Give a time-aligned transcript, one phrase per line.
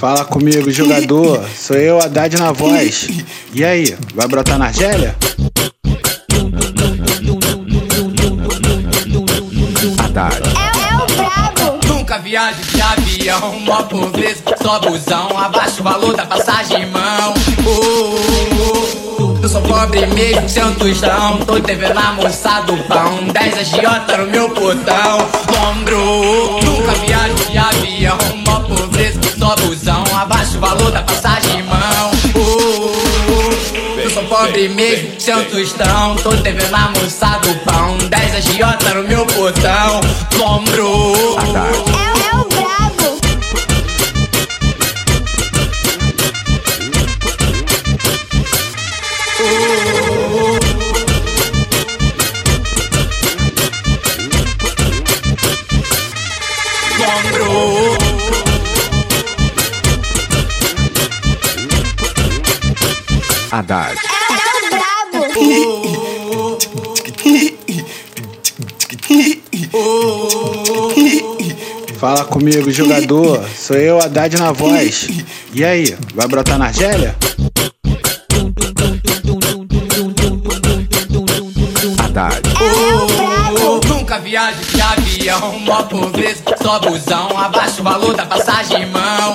[0.00, 1.44] Fala comigo, jogador.
[1.54, 3.06] Sou eu, Haddad na voz.
[3.52, 5.14] E aí, vai brotar na Argélia?
[9.98, 10.40] Haddad.
[10.56, 11.86] É, é o brabo.
[11.86, 15.38] Nunca viajo de avião, mó pobreza, só busão.
[15.38, 17.34] Abaixo o valor da passagem, mão.
[17.62, 19.38] Uh, uh, uh.
[19.42, 21.38] Eu sou pobre mesmo, sem um tostão.
[21.46, 23.24] Tô devendo a moça do pão.
[23.32, 25.18] 10 agiota no meu portão.
[25.52, 25.99] Lombro,
[30.50, 32.10] Abaixo o valor da passagem, mão.
[32.34, 36.16] Uh, uh, eu sou pobre mesmo, sem um tostão.
[36.16, 37.96] Tô devendo a moça do pão.
[38.08, 40.00] 10 agiota no meu portão.
[41.38, 41.76] Haddad.
[41.94, 43.20] É, é o brabo.
[56.98, 57.89] Lombro.
[63.50, 63.96] Haddad.
[64.62, 65.26] O brabo.
[71.98, 73.44] Fala comigo, jogador.
[73.56, 75.08] Sou eu, Haddad na voz.
[75.52, 77.16] E aí, vai brotar na Argélia?
[81.98, 82.40] Haddad.
[82.46, 83.88] É.
[83.88, 87.36] Nunca viajo de avião, mó pobreza, só busão.
[87.36, 89.34] Abaixo o valor da passagem, mão.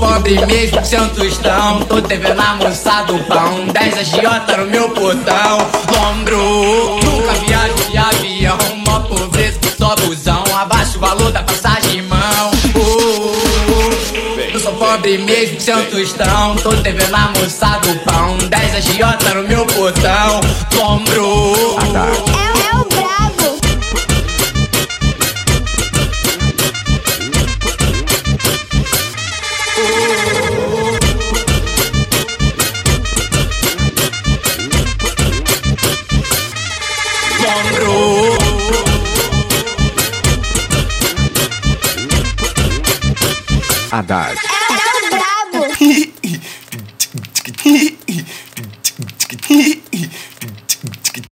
[0.00, 1.80] Pobre mesmo, sem um tostão.
[1.82, 3.66] Tô devendo a moça do pão.
[3.66, 5.58] 10 agiota no meu portão.
[5.94, 6.98] Lombro.
[7.04, 10.42] Nunca viajo de avião, mó pobreza, só busão.
[10.58, 12.50] Abaixo o valor da passagem, mão.
[12.74, 16.56] Uh, eu sou pobre mesmo, sem um tostão.
[16.56, 18.38] Tô devendo a moça do pão.
[18.48, 20.40] 10 agiota no meu portão.
[20.74, 21.39] Lombro.
[43.90, 44.49] Haddad.